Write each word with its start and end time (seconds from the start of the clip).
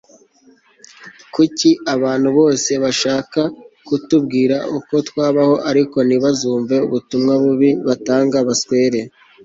kuki 1.33 1.69
abantu 1.93 2.29
bose 2.37 2.71
bashaka 2.83 3.41
kutubwira 3.87 4.57
uko 4.77 4.93
twabaho 5.07 5.55
ariko 5.69 5.97
ntibazumve 6.07 6.75
ubutumwa 6.85 7.33
bubi 7.43 7.69
batanga? 7.87 8.37
(baswere! 8.47 8.99